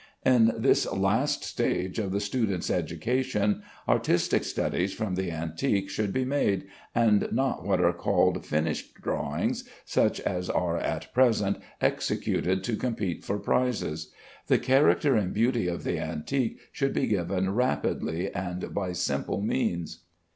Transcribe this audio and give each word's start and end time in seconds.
In 0.25 0.55
this 0.57 0.91
last 0.91 1.43
stage 1.43 1.99
of 1.99 2.11
the 2.11 2.19
student's 2.19 2.71
education, 2.71 3.61
artistic 3.87 4.43
studies 4.43 4.95
from 4.95 5.13
the 5.13 5.29
antique 5.31 5.91
should 5.91 6.11
be 6.11 6.25
made, 6.25 6.63
and 6.95 7.31
not 7.31 7.63
what 7.63 7.79
are 7.79 7.93
called 7.93 8.43
finished 8.43 8.95
drawings, 8.95 9.63
such 9.85 10.19
as 10.21 10.49
are 10.49 10.77
at 10.79 11.13
present 11.13 11.59
executed 11.79 12.63
to 12.63 12.75
compete 12.77 13.23
for 13.23 13.37
prizes. 13.37 14.09
The 14.47 14.57
character 14.57 15.13
and 15.15 15.35
beauty 15.35 15.67
of 15.67 15.83
the 15.83 15.99
antique 15.99 16.57
should 16.71 16.93
be 16.93 17.05
given 17.05 17.53
rapidly, 17.53 18.33
and 18.33 18.73
by 18.73 18.93
simple 18.93 19.39
means. 19.43 19.99